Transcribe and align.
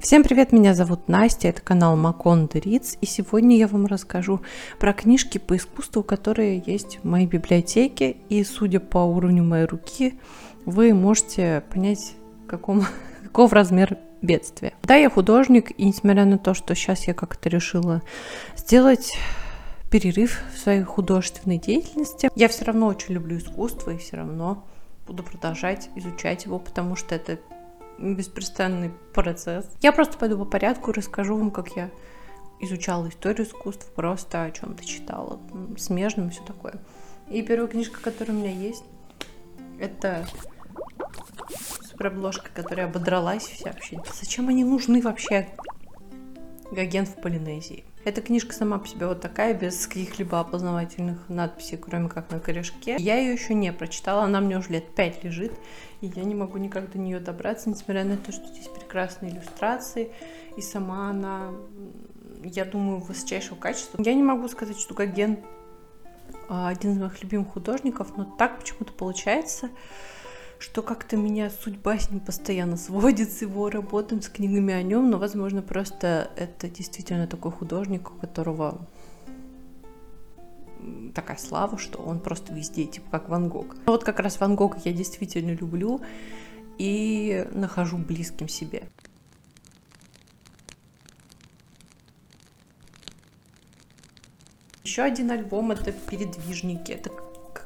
Всем 0.00 0.22
привет, 0.22 0.50
меня 0.50 0.72
зовут 0.72 1.08
Настя, 1.08 1.48
это 1.48 1.60
канал 1.60 1.94
Макон 1.94 2.48
Риц, 2.54 2.96
и 3.02 3.06
сегодня 3.06 3.58
я 3.58 3.68
вам 3.68 3.84
расскажу 3.84 4.40
про 4.78 4.94
книжки 4.94 5.36
по 5.36 5.58
искусству, 5.58 6.02
которые 6.02 6.62
есть 6.64 7.00
в 7.02 7.04
моей 7.04 7.26
библиотеке, 7.26 8.16
и 8.30 8.42
судя 8.42 8.80
по 8.80 8.96
уровню 8.96 9.44
моей 9.44 9.66
руки, 9.66 10.18
вы 10.64 10.94
можете 10.94 11.62
понять, 11.70 12.14
каком, 12.48 12.86
каков 13.24 13.52
размер 13.52 13.98
бедствия. 14.22 14.72
Да, 14.84 14.96
я 14.96 15.10
художник, 15.10 15.70
и 15.78 15.84
несмотря 15.84 16.24
на 16.24 16.38
то, 16.38 16.54
что 16.54 16.74
сейчас 16.74 17.06
я 17.06 17.12
как-то 17.12 17.50
решила 17.50 18.00
сделать 18.56 19.12
перерыв 19.90 20.40
в 20.54 20.58
своей 20.58 20.82
художественной 20.82 21.58
деятельности, 21.58 22.30
я 22.34 22.48
все 22.48 22.64
равно 22.64 22.86
очень 22.86 23.12
люблю 23.12 23.36
искусство 23.36 23.90
и 23.90 23.98
все 23.98 24.16
равно 24.16 24.64
буду 25.06 25.22
продолжать 25.22 25.90
изучать 25.94 26.46
его, 26.46 26.58
потому 26.58 26.96
что 26.96 27.14
это 27.14 27.38
беспрестанный 28.00 28.90
процесс. 29.12 29.66
Я 29.80 29.92
просто 29.92 30.18
пойду 30.18 30.38
по 30.38 30.44
порядку 30.44 30.90
и 30.90 30.94
расскажу 30.94 31.36
вам, 31.36 31.50
как 31.50 31.76
я 31.76 31.90
изучала 32.60 33.08
историю 33.08 33.46
искусств, 33.46 33.90
просто 33.94 34.44
о 34.44 34.50
чем-то 34.50 34.84
читала, 34.84 35.40
смежным 35.78 36.28
и 36.28 36.30
все 36.30 36.42
такое. 36.44 36.80
И 37.28 37.42
первая 37.42 37.68
книжка, 37.68 38.00
которая 38.00 38.36
у 38.36 38.40
меня 38.40 38.52
есть, 38.52 38.84
это 39.78 40.26
суперобложка, 41.88 42.50
которая 42.54 42.86
ободралась 42.86 43.44
вся 43.44 43.72
вообще. 43.72 44.00
Зачем 44.20 44.48
они 44.48 44.64
нужны 44.64 45.00
вообще? 45.00 45.48
Гаген 46.70 47.06
в 47.06 47.20
Полинезии. 47.20 47.84
Эта 48.02 48.22
книжка 48.22 48.54
сама 48.54 48.78
по 48.78 48.88
себе 48.88 49.06
вот 49.06 49.20
такая, 49.20 49.52
без 49.52 49.86
каких-либо 49.86 50.40
опознавательных 50.40 51.28
надписей, 51.28 51.76
кроме 51.76 52.08
как 52.08 52.30
на 52.30 52.40
корешке. 52.40 52.96
Я 52.98 53.18
ее 53.18 53.32
еще 53.32 53.52
не 53.52 53.72
прочитала, 53.72 54.22
она 54.22 54.40
мне 54.40 54.56
уже 54.56 54.70
лет 54.70 54.94
пять 54.94 55.22
лежит, 55.22 55.52
и 56.00 56.06
я 56.06 56.24
не 56.24 56.34
могу 56.34 56.56
никак 56.56 56.90
до 56.90 56.98
нее 56.98 57.20
добраться, 57.20 57.68
несмотря 57.68 58.04
на 58.04 58.16
то, 58.16 58.32
что 58.32 58.46
здесь 58.46 58.68
прекрасные 58.68 59.32
иллюстрации, 59.32 60.12
и 60.56 60.62
сама 60.62 61.10
она, 61.10 61.50
я 62.42 62.64
думаю, 62.64 63.00
высочайшего 63.00 63.56
качества. 63.56 64.02
Я 64.02 64.14
не 64.14 64.22
могу 64.22 64.48
сказать, 64.48 64.80
что 64.80 64.94
Гоген 64.94 65.38
а, 66.48 66.68
один 66.68 66.92
из 66.92 66.98
моих 66.98 67.22
любимых 67.22 67.48
художников, 67.48 68.16
но 68.16 68.24
так 68.24 68.58
почему-то 68.58 68.94
получается, 68.94 69.68
что 70.60 70.82
как-то 70.82 71.16
меня 71.16 71.48
судьба 71.48 71.98
с 71.98 72.10
ним 72.10 72.20
постоянно 72.20 72.76
сводит 72.76 73.32
с 73.32 73.40
его 73.40 73.70
работами, 73.70 74.20
с 74.20 74.28
книгами 74.28 74.74
о 74.74 74.82
нем, 74.82 75.10
но, 75.10 75.18
возможно, 75.18 75.62
просто 75.62 76.30
это 76.36 76.68
действительно 76.68 77.26
такой 77.26 77.50
художник, 77.50 78.12
у 78.12 78.14
которого 78.14 78.86
такая 81.14 81.38
слава, 81.38 81.78
что 81.78 81.98
он 81.98 82.20
просто 82.20 82.52
везде, 82.52 82.84
типа 82.84 83.06
как 83.10 83.28
Ван 83.30 83.48
Гог. 83.48 83.74
Но 83.86 83.92
вот 83.92 84.04
как 84.04 84.20
раз 84.20 84.38
Ван 84.38 84.54
Гога 84.54 84.78
я 84.84 84.92
действительно 84.92 85.52
люблю 85.52 86.02
и 86.76 87.46
нахожу 87.52 87.96
близким 87.96 88.48
себе. 88.48 88.84
Еще 94.84 95.02
один 95.02 95.30
альбом 95.30 95.70
это 95.70 95.92
«Передвижники». 95.92 96.92
Это 96.92 97.10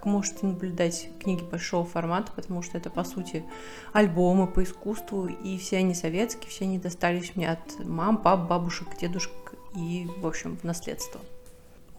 можете 0.05 0.47
наблюдать 0.47 1.09
книги 1.21 1.43
большого 1.43 1.85
формата, 1.85 2.33
потому 2.35 2.63
что 2.63 2.79
это, 2.79 2.91
по 2.91 3.05
сути, 3.05 3.45
альбомы 3.93 4.47
по 4.47 4.63
искусству, 4.63 5.27
и 5.27 5.59
все 5.59 5.79
они 5.79 5.95
советские, 5.95 6.51
все 6.51 6.65
они 6.65 6.79
достались 6.79 7.37
мне 7.37 7.51
от 7.51 7.85
мам, 7.85 8.19
пап, 8.19 8.49
бабушек, 8.49 8.89
дедушек 9.01 9.33
и, 9.75 10.09
в 10.19 10.27
общем, 10.27 10.57
в 10.57 10.65
наследство. 10.65 11.21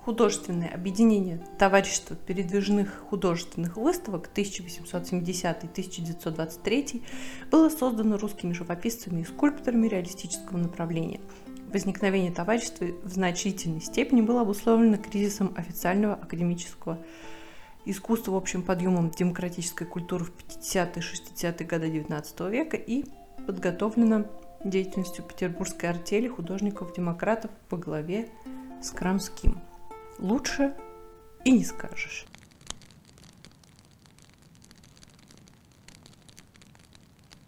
Художественное 0.06 0.70
объединение 0.70 1.45
Товарищества 1.58 2.16
передвижных 2.16 3.03
художественных 3.09 3.75
выставок 3.75 4.30
1870-1923 4.36 7.02
было 7.50 7.69
создано 7.69 8.17
русскими 8.17 8.53
живописцами 8.53 9.22
и 9.22 9.25
скульпторами 9.25 9.88
реалистического 9.88 10.58
направления. 10.58 11.22
Возникновение 11.73 12.31
товарищества 12.31 12.86
в 13.03 13.12
значительной 13.12 13.81
степени 13.81 14.22
было 14.22 14.42
обусловлено 14.42 14.97
кризисом 14.97 15.51
официального 15.57 16.13
академического 16.13 17.00
искусство, 17.85 18.31
в 18.31 18.35
общем, 18.35 18.63
подъемом 18.63 19.09
демократической 19.12 19.85
культуры 19.85 20.25
в 20.25 20.34
50-60-е 20.38 21.68
годы 21.68 21.90
XIX 21.90 22.50
века 22.50 22.78
и 22.78 23.06
подготовлено 23.46 24.25
деятельностью 24.63 25.23
петербургской 25.23 25.90
артели 25.90 26.28
художников-демократов 26.28 27.51
по 27.69 27.78
главе 27.78 28.29
с 28.81 28.90
Крамским. 28.90 29.62
Лучше 30.19 30.74
и 31.44 31.51
не 31.51 31.63
скажешь. 31.63 32.25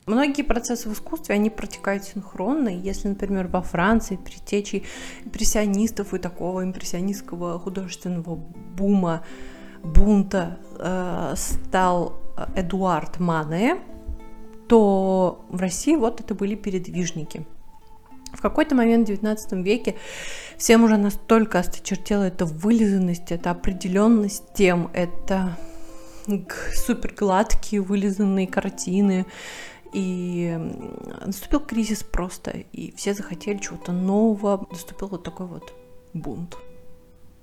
Многие 0.06 0.44
процессы 0.44 0.88
в 0.88 0.94
искусстве, 0.94 1.36
они 1.36 1.50
протекают 1.50 2.06
синхронно. 2.06 2.70
Если, 2.70 3.10
например, 3.10 3.48
во 3.48 3.62
Франции 3.62 4.16
при 4.16 4.38
течи 4.38 4.86
импрессионистов 5.26 6.14
и 6.14 6.18
такого 6.18 6.64
импрессионистского 6.64 7.60
художественного 7.60 8.36
бума 8.36 9.26
бунта 9.84 10.58
э, 10.80 11.34
стал 11.36 12.14
Эдуард 12.56 13.20
Мане, 13.20 13.78
то 14.68 15.46
в 15.50 15.60
России 15.60 15.96
вот 15.96 16.20
это 16.22 16.36
были 16.36 16.56
передвижники. 16.56 17.46
В 18.34 18.42
какой-то 18.42 18.76
момент 18.76 19.08
в 19.08 19.12
XIX 19.12 19.64
веке 19.64 19.96
всем 20.58 20.84
уже 20.84 20.98
настолько 20.98 21.60
осточертела 21.60 22.24
эта 22.24 22.46
вылизанность, 22.46 23.32
эта 23.32 23.52
определенность 23.52 24.54
тем, 24.54 24.90
это 24.94 25.58
супер 26.74 27.14
гладкие 27.18 27.82
вылизанные 27.82 28.48
картины, 28.48 29.26
и 29.94 30.56
наступил 31.26 31.62
кризис 31.62 32.04
просто, 32.04 32.52
и 32.52 32.94
все 32.96 33.14
захотели 33.14 33.58
чего-то 33.58 33.94
нового, 33.94 34.68
наступил 34.70 35.08
вот 35.08 35.24
такой 35.24 35.48
вот 35.48 35.74
бунт 36.14 36.58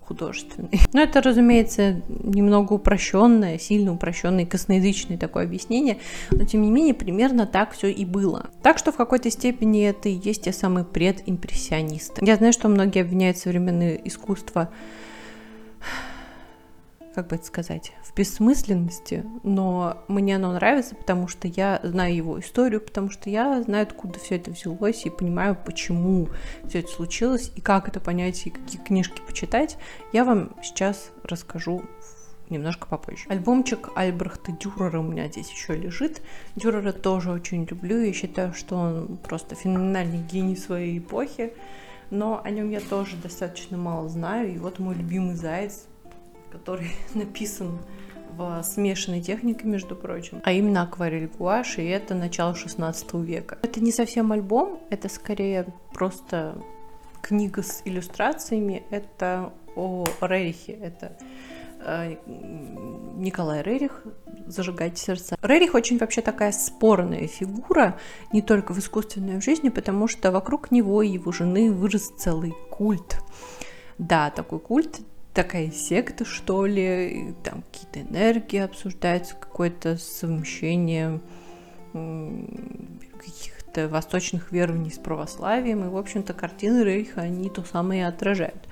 художественный. 0.07 0.81
Но 0.93 1.01
это, 1.01 1.21
разумеется, 1.23 2.03
немного 2.09 2.75
упрощенное, 2.75 3.59
сильно 3.59 3.93
упрощенное, 3.93 4.47
косноязычное 4.47 5.19
такое 5.19 5.45
объяснение, 5.45 5.99
но 6.31 6.45
тем 6.45 6.63
не 6.63 6.71
менее 6.71 6.95
примерно 6.95 7.47
так 7.47 7.73
все 7.73 7.91
и 7.91 8.05
было. 8.05 8.51
Так 8.63 8.79
что 8.79 8.93
в 8.93 8.97
какой-то 8.97 9.31
степени 9.31 9.85
это 9.85 10.09
и 10.09 10.13
есть 10.13 10.45
те 10.45 10.53
самые 10.53 10.85
предимпрессионисты. 10.85 12.25
Я 12.25 12.37
знаю, 12.37 12.53
что 12.53 12.69
многие 12.69 13.03
обвиняют 13.03 13.39
современное 13.39 13.95
искусство 13.97 14.71
как 17.15 17.29
бы 17.29 17.37
это 17.37 17.47
сказать, 17.47 17.93
в 18.15 18.17
бессмысленности, 18.17 19.25
но 19.43 20.05
мне 20.07 20.37
оно 20.37 20.53
нравится, 20.53 20.95
потому 20.95 21.27
что 21.27 21.49
я 21.49 21.81
знаю 21.83 22.15
его 22.15 22.39
историю, 22.39 22.81
потому 22.81 23.11
что 23.11 23.29
я 23.29 23.61
знаю, 23.63 23.83
откуда 23.83 24.21
все 24.21 24.37
это 24.37 24.53
взялось, 24.53 25.05
и 25.05 25.11
понимаю, 25.11 25.57
почему 25.57 26.29
все 26.69 26.81
это 26.81 26.89
случилось, 26.89 27.51
и 27.57 27.61
как 27.61 27.89
это 27.89 27.99
понять, 27.99 28.47
и 28.47 28.51
какие 28.51 28.81
книжки 28.81 29.21
почитать, 29.27 29.77
я 30.13 30.25
вам 30.25 30.53
сейчас 30.63 31.11
расскажу 31.25 31.83
немножко 32.51 32.87
попозже. 32.87 33.25
Альбомчик 33.29 33.89
Альбрехта 33.97 34.53
Дюрера 34.53 35.01
у 35.01 35.03
меня 35.03 35.27
здесь 35.29 35.51
еще 35.51 35.75
лежит. 35.75 36.23
Дюрера 36.55 36.93
тоже 36.93 37.33
очень 37.33 37.65
люблю, 37.65 38.01
и 38.01 38.13
считаю, 38.13 38.55
что 38.55 38.77
он 38.77 39.17
просто 39.17 39.57
феноменальный 39.57 40.23
гений 40.23 40.57
своей 40.57 40.99
эпохи, 40.99 41.53
но 42.11 42.41
о 42.45 42.51
нем 42.51 42.71
я 42.71 42.81
тоже 42.81 43.17
достаточно 43.17 43.77
мало 43.77 44.09
знаю, 44.09 44.55
и 44.55 44.59
вот 44.59 44.79
мой 44.79 44.95
любимый 44.95 45.35
заяц 45.35 45.87
который 46.55 46.93
написан 47.15 47.79
в 48.37 48.63
смешанной 48.63 49.21
технике, 49.21 49.67
между 49.67 49.95
прочим, 49.97 50.41
а 50.45 50.53
именно 50.53 50.83
акварель 50.83 51.29
гуашь, 51.29 51.79
и 51.79 51.85
это 51.85 52.15
начало 52.15 52.55
16 52.55 53.15
века. 53.15 53.59
Это 53.63 53.81
не 53.81 53.93
совсем 53.93 54.33
альбом, 54.33 54.81
это 54.91 55.09
скорее 55.09 55.67
просто 55.93 56.57
книга 57.23 57.63
с 57.63 57.83
иллюстрациями, 57.85 58.83
это 58.91 59.53
о 59.77 60.05
Рерихе, 60.21 60.73
это 60.73 61.17
э, 61.81 62.17
Николай 63.17 63.63
Рерих 63.63 64.05
«Зажигайте 64.47 64.97
сердца». 64.97 65.37
Рерих 65.43 65.75
очень 65.75 65.99
вообще 65.99 66.21
такая 66.21 66.53
спорная 66.53 67.27
фигура, 67.27 67.99
не 68.33 68.43
только 68.43 68.73
в 68.73 68.79
искусственной 68.79 69.41
жизни, 69.41 69.69
потому 69.69 70.07
что 70.07 70.31
вокруг 70.33 70.71
него 70.71 71.03
и 71.03 71.09
его 71.09 71.33
жены 71.33 71.73
вырос 71.73 72.13
целый 72.19 72.55
культ. 72.71 73.19
Да, 73.99 74.31
такой 74.31 74.59
культ 74.59 75.01
такая 75.35 75.71
секта, 75.71 76.25
что 76.25 76.65
ли, 76.65 77.35
там 77.43 77.63
какие-то 77.63 78.01
энергии 78.01 78.61
обсуждаются, 78.61 79.35
какое-то 79.35 79.97
совмещение 79.97 81.21
каких-то 81.93 83.89
восточных 83.89 84.53
верований 84.53 84.91
с 84.91 84.99
православием, 84.99 85.85
и, 85.85 85.89
в 85.89 85.97
общем-то, 85.97 86.33
картины 86.33 86.83
Рейха, 86.83 87.23
они 87.23 87.51
то 87.51 87.63
самое 87.63 88.03
и 88.03 88.05
отражают. 88.05 88.69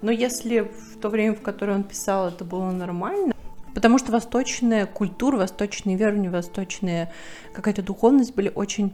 Но 0.00 0.10
если 0.10 0.60
в 0.60 0.98
то 1.00 1.08
время, 1.08 1.34
в 1.34 1.40
которое 1.40 1.74
он 1.74 1.82
писал, 1.82 2.28
это 2.28 2.44
было 2.44 2.70
нормально, 2.70 3.34
потому 3.74 3.98
что 3.98 4.12
восточная 4.12 4.86
культура, 4.86 5.36
восточные 5.36 5.96
верования, 5.96 6.30
восточная 6.30 7.12
какая-то 7.52 7.82
духовность 7.82 8.34
были 8.34 8.50
очень 8.54 8.92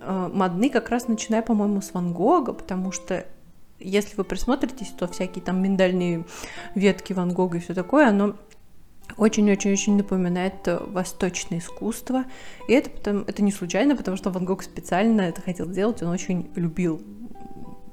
э, 0.00 0.30
модны, 0.32 0.70
как 0.70 0.88
раз 0.90 1.08
начиная, 1.08 1.42
по-моему, 1.42 1.80
с 1.80 1.92
Ван 1.92 2.12
Гога, 2.12 2.52
потому 2.52 2.92
что 2.92 3.26
если 3.80 4.16
вы 4.16 4.24
присмотритесь, 4.24 4.88
то 4.88 5.06
всякие 5.08 5.42
там 5.42 5.62
миндальные 5.62 6.24
ветки 6.74 7.12
Ван 7.12 7.32
Гога 7.32 7.58
и 7.58 7.60
все 7.60 7.74
такое, 7.74 8.08
оно 8.08 8.34
очень-очень-очень 9.16 9.96
напоминает 9.96 10.54
восточное 10.64 11.58
искусство. 11.58 12.24
И 12.68 12.72
это, 12.72 12.90
потом, 12.90 13.24
это 13.26 13.42
не 13.42 13.52
случайно, 13.52 13.96
потому 13.96 14.16
что 14.16 14.30
Ван 14.30 14.44
Гог 14.44 14.62
специально 14.62 15.22
это 15.22 15.40
хотел 15.40 15.66
сделать, 15.66 16.02
он 16.02 16.08
очень 16.08 16.50
любил 16.54 17.00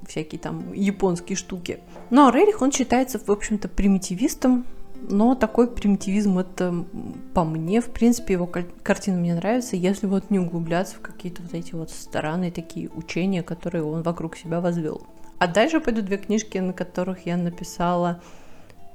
всякие 0.06 0.38
там 0.38 0.72
японские 0.72 1.36
штуки. 1.36 1.80
Но 2.10 2.30
Рерих, 2.30 2.62
он 2.62 2.70
считается, 2.70 3.18
в 3.18 3.30
общем-то, 3.30 3.68
примитивистом, 3.68 4.64
но 5.08 5.34
такой 5.34 5.68
примитивизм, 5.68 6.38
это 6.38 6.84
по 7.34 7.44
мне, 7.44 7.80
в 7.80 7.90
принципе, 7.90 8.34
его 8.34 8.46
картина 8.46 9.18
мне 9.18 9.34
нравится, 9.34 9.76
если 9.76 10.06
вот 10.06 10.30
не 10.30 10.38
углубляться 10.38 10.96
в 10.96 11.00
какие-то 11.00 11.42
вот 11.42 11.54
эти 11.54 11.74
вот 11.74 11.90
странные 11.90 12.50
такие 12.50 12.88
учения, 12.88 13.42
которые 13.42 13.84
он 13.84 14.02
вокруг 14.02 14.36
себя 14.36 14.60
возвел. 14.60 15.06
А 15.38 15.46
дальше 15.46 15.80
пойдут 15.80 16.06
две 16.06 16.16
книжки, 16.16 16.58
на 16.58 16.72
которых 16.72 17.26
я 17.26 17.36
написала 17.36 18.20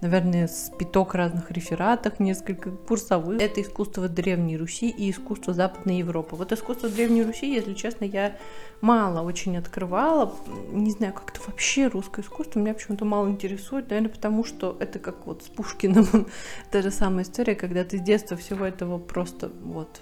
наверное, 0.02 0.48
с 0.48 0.72
пяток 0.78 1.14
разных 1.14 1.52
рефератов, 1.52 2.20
несколько 2.20 2.72
курсовых. 2.72 3.40
Это 3.40 3.62
искусство 3.62 4.08
Древней 4.08 4.58
Руси 4.58 4.90
и 4.90 5.12
искусство 5.12 5.54
Западной 5.54 6.00
Европы. 6.00 6.36
Вот 6.36 6.52
искусство 6.52 6.90
Древней 6.90 7.24
Руси, 7.24 7.54
если 7.54 7.74
честно, 7.74 8.06
я 8.06 8.36
мало 8.82 9.22
очень 9.22 9.58
открывала. 9.58 10.34
Не 10.72 10.92
знаю, 10.92 11.14
как-то 11.14 11.40
вообще 11.46 11.88
русское 11.88 12.24
искусство 12.24 12.60
меня 12.60 12.74
почему-то 12.74 13.06
мало 13.06 13.30
интересует. 13.30 13.90
Наверное, 13.90 14.12
потому 14.12 14.44
что 14.44 14.76
это 14.80 14.98
как 14.98 15.28
вот 15.28 15.44
с 15.44 15.48
Пушкиным. 15.48 16.28
Та 16.72 16.82
же 16.82 16.90
самая 16.90 17.24
история, 17.24 17.54
когда 17.54 17.84
ты 17.84 18.00
с 18.00 18.02
детства 18.02 18.36
всего 18.36 18.66
этого 18.66 18.98
просто 18.98 19.52
вот, 19.64 20.02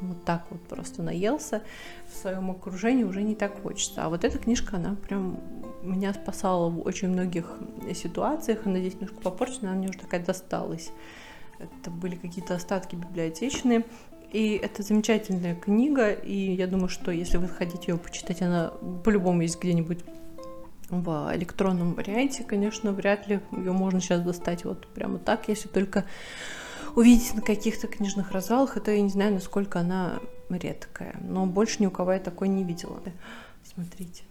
вот 0.00 0.24
так 0.24 0.44
вот 0.50 0.60
просто 0.62 1.02
наелся 1.02 1.62
в 2.12 2.16
своем 2.16 2.50
окружении, 2.50 3.02
уже 3.02 3.22
не 3.22 3.34
так 3.34 3.60
хочется. 3.60 4.04
А 4.04 4.08
вот 4.08 4.24
эта 4.24 4.38
книжка, 4.38 4.76
она 4.76 4.94
прям 4.94 5.40
меня 5.82 6.14
спасала 6.14 6.68
в 6.68 6.80
очень 6.86 7.08
многих 7.08 7.58
ситуациях. 7.94 8.66
Она 8.66 8.78
здесь 8.78 8.94
немножко 8.94 9.20
попорчена, 9.20 9.70
она 9.70 9.78
мне 9.78 9.88
уже 9.88 9.98
такая 9.98 10.24
досталась. 10.24 10.90
Это 11.58 11.90
были 11.90 12.16
какие-то 12.16 12.54
остатки 12.54 12.96
библиотечные. 12.96 13.84
И 14.32 14.54
это 14.54 14.82
замечательная 14.82 15.54
книга, 15.54 16.10
и 16.10 16.54
я 16.54 16.66
думаю, 16.66 16.88
что 16.88 17.10
если 17.10 17.36
вы 17.36 17.48
хотите 17.48 17.92
ее 17.92 17.98
почитать, 17.98 18.40
она 18.40 18.72
по-любому 19.04 19.42
есть 19.42 19.60
где-нибудь 19.60 19.98
в 20.88 21.30
электронном 21.34 21.94
варианте, 21.94 22.42
конечно, 22.42 22.92
вряд 22.92 23.26
ли 23.26 23.40
ее 23.52 23.72
можно 23.72 24.00
сейчас 24.00 24.22
достать 24.22 24.64
вот 24.64 24.86
прямо 24.88 25.18
так, 25.18 25.48
если 25.48 25.68
только 25.68 26.06
увидеть 26.96 27.34
на 27.34 27.42
каких-то 27.42 27.88
книжных 27.88 28.32
развалах, 28.32 28.76
это 28.76 28.90
я 28.90 29.02
не 29.02 29.10
знаю, 29.10 29.34
насколько 29.34 29.80
она 29.80 30.20
редкая, 30.48 31.16
но 31.20 31.46
больше 31.46 31.76
ни 31.80 31.86
у 31.86 31.90
кого 31.90 32.12
я 32.12 32.18
такой 32.18 32.48
не 32.48 32.64
видела. 32.64 33.00
Смотрите. 33.64 34.22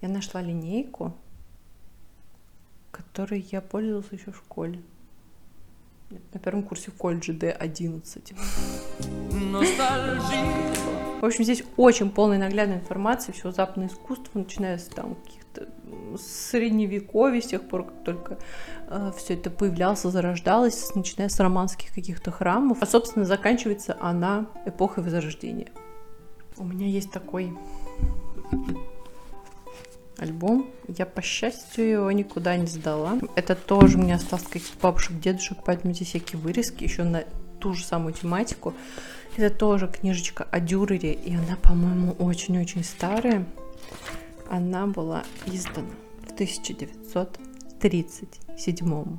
Я 0.00 0.08
нашла 0.08 0.42
линейку, 0.42 1.14
которой 2.90 3.46
я 3.50 3.60
пользовалась 3.60 4.12
еще 4.12 4.30
в 4.30 4.36
школе. 4.36 4.82
На 6.32 6.38
первом 6.38 6.62
курсе 6.62 6.90
в 6.90 6.94
колледже 6.94 7.32
D11. 7.32 8.36
В 11.20 11.24
общем, 11.24 11.44
здесь 11.44 11.64
очень 11.76 12.10
полная 12.10 12.38
наглядная 12.38 12.78
информация, 12.78 13.32
все 13.32 13.50
западное 13.50 13.88
искусство, 13.88 14.38
начиная 14.38 14.78
с 14.78 14.84
там 14.84 15.14
каких-то 15.14 15.68
средневековья, 16.18 17.40
с 17.40 17.46
тех 17.46 17.66
пор, 17.66 17.86
как 17.86 18.04
только 18.04 18.38
э, 18.88 19.12
все 19.16 19.34
это 19.34 19.50
появлялось, 19.50 20.02
зарождалось, 20.02 20.94
начиная 20.94 21.28
с 21.28 21.40
романских 21.40 21.92
каких-то 21.92 22.30
храмов. 22.30 22.78
А, 22.82 22.86
собственно, 22.86 23.24
заканчивается 23.24 23.96
она 23.98 24.46
эпохой 24.66 25.02
Возрождения. 25.02 25.72
У 26.58 26.64
меня 26.64 26.86
есть 26.86 27.10
такой 27.10 27.52
альбом. 30.18 30.70
Я, 30.88 31.06
по 31.06 31.22
счастью, 31.22 31.88
его 31.88 32.12
никуда 32.12 32.56
не 32.56 32.66
сдала. 32.66 33.18
Это 33.34 33.54
тоже 33.54 33.96
мне 33.98 34.14
осталось 34.14 34.46
каких-то 34.46 34.78
бабушек, 34.80 35.20
дедушек, 35.20 35.58
поэтому 35.64 35.94
здесь 35.94 36.08
всякие 36.08 36.40
вырезки 36.40 36.84
еще 36.84 37.04
на 37.04 37.24
ту 37.60 37.74
же 37.74 37.84
самую 37.84 38.14
тематику. 38.14 38.72
Это 39.36 39.54
тоже 39.54 39.88
книжечка 39.88 40.46
о 40.50 40.60
Дюрере, 40.60 41.12
и 41.12 41.34
она, 41.34 41.56
по-моему, 41.56 42.12
очень-очень 42.12 42.84
старая. 42.84 43.44
Она 44.48 44.86
была 44.86 45.24
издана 45.46 45.90
в 46.26 46.32
1937 46.32 49.18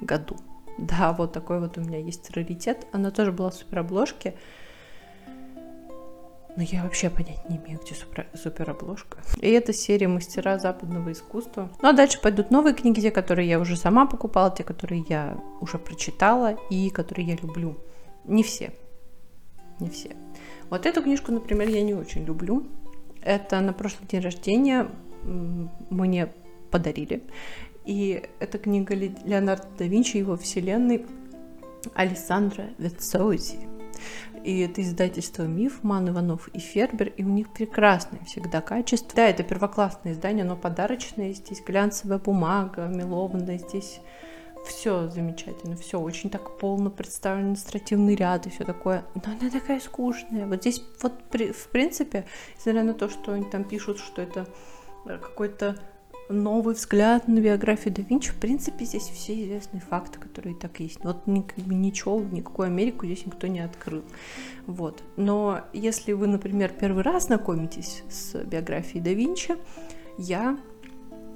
году. 0.00 0.36
Да, 0.78 1.12
вот 1.12 1.32
такой 1.32 1.60
вот 1.60 1.76
у 1.76 1.80
меня 1.80 1.98
есть 1.98 2.30
раритет. 2.30 2.86
Она 2.92 3.10
тоже 3.10 3.32
была 3.32 3.50
в 3.50 3.54
суперобложке. 3.54 4.28
обложке 4.28 4.38
но 6.58 6.64
я 6.64 6.82
вообще 6.82 7.08
понять 7.08 7.48
не 7.48 7.56
имею, 7.56 7.78
где 7.78 7.94
супер, 7.94 8.26
супер 8.34 8.68
обложка. 8.68 9.18
И 9.40 9.48
это 9.48 9.72
серия 9.72 10.08
мастера 10.08 10.58
западного 10.58 11.12
искусства. 11.12 11.70
Ну 11.80 11.88
а 11.88 11.92
дальше 11.92 12.20
пойдут 12.20 12.50
новые 12.50 12.74
книги, 12.74 13.00
те, 13.00 13.12
которые 13.12 13.48
я 13.48 13.60
уже 13.60 13.76
сама 13.76 14.06
покупала, 14.06 14.50
те, 14.50 14.64
которые 14.64 15.04
я 15.08 15.38
уже 15.60 15.78
прочитала 15.78 16.58
и 16.68 16.90
которые 16.90 17.28
я 17.28 17.36
люблю. 17.36 17.76
Не 18.24 18.42
все. 18.42 18.72
Не 19.78 19.88
все. 19.88 20.16
Вот 20.68 20.84
эту 20.84 21.00
книжку, 21.00 21.30
например, 21.30 21.68
я 21.68 21.80
не 21.80 21.94
очень 21.94 22.24
люблю. 22.24 22.66
Это 23.22 23.60
на 23.60 23.72
прошлый 23.72 24.08
день 24.08 24.20
рождения 24.20 24.88
мне 25.22 26.28
подарили. 26.72 27.22
И 27.84 28.20
это 28.40 28.58
книга 28.58 28.96
Леонардо 28.96 29.68
да 29.78 29.84
Винчи, 29.84 30.16
его 30.16 30.36
вселенной 30.36 31.06
Александра 31.94 32.64
Вецоузи. 32.78 33.77
И 34.44 34.60
это 34.60 34.82
издательство 34.82 35.42
«Миф», 35.42 35.82
Ман 35.82 36.08
Иванов 36.08 36.48
и 36.48 36.58
Фербер, 36.58 37.08
и 37.08 37.24
у 37.24 37.28
них 37.28 37.50
прекрасное 37.50 38.24
всегда 38.24 38.60
качество. 38.60 39.16
Да, 39.16 39.28
это 39.28 39.42
первоклассное 39.42 40.12
издание, 40.12 40.44
но 40.44 40.56
подарочное, 40.56 41.32
здесь 41.32 41.62
глянцевая 41.64 42.18
бумага, 42.18 42.86
мелованная, 42.86 43.58
здесь 43.58 44.00
все 44.66 45.08
замечательно, 45.08 45.76
все 45.76 46.00
очень 46.00 46.30
так 46.30 46.58
полно 46.58 46.90
представлен 46.90 47.42
административный 47.44 48.14
ряд 48.14 48.46
и 48.46 48.50
все 48.50 48.64
такое, 48.64 49.04
но 49.14 49.22
она 49.40 49.50
такая 49.50 49.80
скучная. 49.80 50.46
Вот 50.46 50.60
здесь 50.60 50.82
вот 51.00 51.14
в 51.32 51.68
принципе, 51.68 52.26
несмотря 52.56 52.82
на 52.82 52.94
то, 52.94 53.08
что 53.08 53.32
они 53.32 53.44
там 53.44 53.64
пишут, 53.64 53.98
что 53.98 54.20
это 54.20 54.46
какой-то 55.04 55.76
новый 56.28 56.74
взгляд 56.74 57.28
на 57.28 57.40
биографию 57.40 57.94
да 57.94 58.02
Винчи. 58.02 58.30
В 58.30 58.36
принципе, 58.36 58.84
здесь 58.84 59.04
все 59.04 59.42
известные 59.44 59.80
факты, 59.80 60.18
которые 60.18 60.54
и 60.54 60.58
так 60.58 60.80
есть. 60.80 61.02
Вот 61.02 61.26
ничего, 61.26 62.20
никакую 62.20 62.66
Америку 62.66 63.06
здесь 63.06 63.26
никто 63.26 63.46
не 63.46 63.60
открыл. 63.60 64.02
Вот. 64.66 65.02
Но 65.16 65.62
если 65.72 66.12
вы, 66.12 66.26
например, 66.26 66.72
первый 66.78 67.02
раз 67.02 67.26
знакомитесь 67.26 68.02
с 68.10 68.34
биографией 68.44 69.02
да 69.02 69.12
Винчи, 69.12 69.56
я 70.18 70.58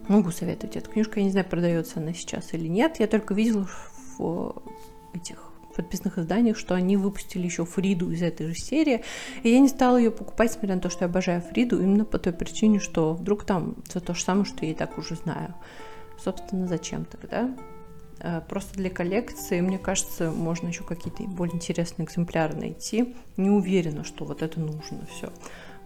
могу 0.09 0.31
советовать 0.31 0.77
эту 0.77 0.91
книжку. 0.91 1.19
Я 1.19 1.25
не 1.25 1.31
знаю, 1.31 1.47
продается 1.49 2.01
она 2.01 2.13
сейчас 2.13 2.53
или 2.55 2.69
нет. 2.69 3.01
Я 3.01 3.07
только 3.07 3.35
видела 3.35 3.69
в 4.19 4.63
этих 5.15 5.52
подписных 5.75 6.19
изданиях, 6.19 6.57
что 6.57 6.75
они 6.75 6.97
выпустили 6.97 7.45
еще 7.45 7.65
Фриду 7.65 8.11
из 8.11 8.23
этой 8.23 8.49
же 8.49 8.55
серии. 8.55 9.03
И 9.43 9.51
я 9.51 9.61
не 9.61 9.69
стала 9.69 9.97
ее 9.97 10.11
покупать, 10.11 10.51
несмотря 10.51 10.77
на 10.77 10.81
то, 10.81 10.91
что 10.91 11.05
я 11.05 11.09
обожаю 11.09 11.41
Фриду, 11.43 11.81
именно 11.81 12.05
по 12.05 12.19
той 12.19 12.33
причине, 12.33 12.79
что 12.79 13.15
вдруг 13.15 13.45
там 13.45 13.77
все 13.89 14.01
то 14.01 14.15
же 14.15 14.23
самое, 14.23 14.45
что 14.45 14.65
я 14.65 14.73
и 14.73 14.75
так 14.75 14.99
уже 14.99 15.15
знаю. 15.15 15.55
Собственно, 16.19 16.67
зачем 16.67 17.05
тогда? 17.05 17.51
Э, 18.21 18.41
просто 18.41 18.75
для 18.77 18.91
коллекции, 18.91 19.61
мне 19.61 19.79
кажется, 19.79 20.31
можно 20.31 20.69
еще 20.69 20.85
какие-то 20.85 21.25
более 21.25 21.57
интересные 21.57 22.07
экземпляры 22.07 22.55
найти. 22.57 23.15
Не 23.37 23.51
уверена, 23.51 24.05
что 24.05 24.25
вот 24.25 24.43
это 24.43 24.61
нужно 24.61 25.07
все. 25.07 25.33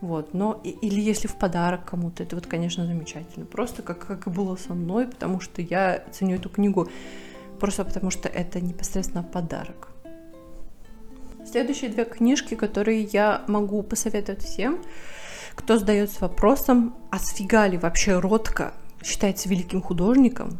Вот, 0.03 0.35
но 0.35 0.61
или 0.63 1.01
если 1.01 1.27
в 1.27 1.37
подарок 1.37 1.87
кому-то, 1.87 2.23
это 2.23 2.37
вот, 2.37 2.47
конечно, 2.47 2.87
замечательно. 2.87 3.47
Просто 3.47 3.83
как, 3.83 4.07
как 4.07 4.27
и 4.27 4.31
было 4.31 4.57
со 4.57 4.75
мной, 4.75 5.07
потому 5.07 5.41
что 5.41 5.63
я 5.63 6.05
ценю 6.13 6.37
эту 6.37 6.51
книгу 6.51 6.89
просто 7.57 7.85
потому 7.85 8.11
что 8.11 8.29
это 8.29 8.61
непосредственно 8.61 9.23
подарок. 9.23 9.89
Следующие 11.45 11.91
две 11.91 12.05
книжки, 12.05 12.55
которые 12.55 13.03
я 13.03 13.45
могу 13.47 13.83
посоветовать 13.83 14.43
всем, 14.43 14.79
кто 15.55 15.79
задается 15.79 16.21
вопросом, 16.21 16.95
а 17.11 17.19
сфига 17.19 17.67
ли 17.67 17.79
вообще 17.79 18.19
Ротко 18.19 18.75
считается 19.03 19.49
великим 19.49 19.81
художником, 19.81 20.59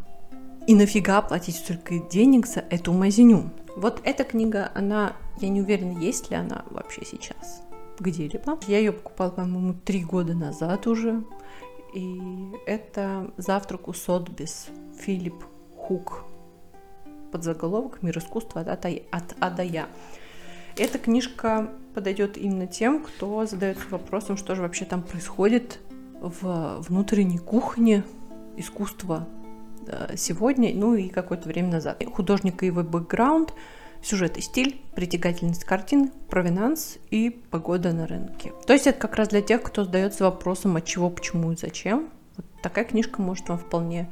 и 0.65 0.75
нафига 0.75 1.21
платить 1.21 1.55
столько 1.55 1.99
денег 1.99 2.47
за 2.47 2.61
эту 2.61 2.93
мазиню? 2.93 3.51
Вот 3.75 4.01
эта 4.03 4.23
книга, 4.23 4.71
она, 4.75 5.13
я 5.39 5.49
не 5.49 5.61
уверена, 5.61 5.99
есть 5.99 6.29
ли 6.29 6.35
она 6.35 6.65
вообще 6.71 7.05
сейчас 7.05 7.61
где-либо. 7.99 8.59
Я 8.67 8.79
ее 8.79 8.91
покупала, 8.91 9.29
по-моему, 9.29 9.73
три 9.73 10.03
года 10.03 10.33
назад 10.33 10.87
уже. 10.87 11.23
И 11.93 12.19
это 12.65 13.31
«Завтрак 13.37 13.87
у 13.87 13.93
Сотбис» 13.93 14.67
Филипп 14.99 15.45
Хук 15.75 16.25
подзаголовок 17.31 18.01
«Мир 18.01 18.17
искусства 18.17 18.61
от, 18.61 18.85
от 18.85 19.35
А 19.39 19.63
Я». 19.63 19.87
Эта 20.75 20.99
книжка 20.99 21.71
подойдет 21.95 22.37
именно 22.37 22.67
тем, 22.67 23.03
кто 23.03 23.45
задается 23.45 23.83
вопросом, 23.89 24.37
что 24.37 24.53
же 24.53 24.61
вообще 24.61 24.85
там 24.85 25.01
происходит 25.01 25.79
в 26.21 26.77
внутренней 26.81 27.39
кухне 27.39 28.03
искусства 28.55 29.27
э, 29.87 30.15
сегодня, 30.15 30.71
ну 30.75 30.95
и 30.95 31.09
какое-то 31.09 31.47
время 31.49 31.71
назад. 31.71 32.03
Художник 32.13 32.61
и 32.61 32.67
его 32.67 32.83
бэкграунд, 32.83 33.53
сюжет 34.03 34.37
и 34.37 34.41
стиль, 34.41 34.79
притягательность 34.95 35.63
картин, 35.63 36.11
провинанс 36.29 36.97
и 37.09 37.29
погода 37.29 37.91
на 37.93 38.07
рынке. 38.07 38.53
То 38.65 38.73
есть 38.73 38.87
это 38.87 38.99
как 38.99 39.15
раз 39.15 39.29
для 39.29 39.41
тех, 39.41 39.63
кто 39.63 39.83
задается 39.83 40.23
вопросом, 40.23 40.75
от 40.75 40.85
чего, 40.85 41.09
почему 41.09 41.51
и 41.51 41.55
зачем. 41.55 42.09
Вот 42.35 42.45
такая 42.61 42.85
книжка 42.85 43.21
может 43.21 43.49
вам 43.49 43.57
вполне 43.57 44.11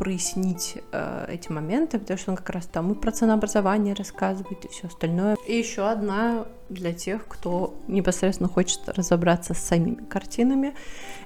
прояснить 0.00 0.78
э, 0.92 1.26
эти 1.28 1.52
моменты, 1.52 1.98
потому 1.98 2.18
что 2.18 2.30
он 2.30 2.36
как 2.38 2.48
раз 2.48 2.64
там 2.64 2.90
и 2.90 2.94
про 2.94 3.12
ценообразование 3.12 3.92
рассказывает, 3.92 4.64
и 4.64 4.68
все 4.68 4.86
остальное. 4.86 5.36
И 5.46 5.54
еще 5.54 5.86
одна 5.86 6.46
для 6.70 6.94
тех, 6.94 7.28
кто 7.28 7.74
непосредственно 7.86 8.48
хочет 8.48 8.88
разобраться 8.88 9.52
с 9.52 9.58
самими 9.58 9.96
картинами. 9.96 10.72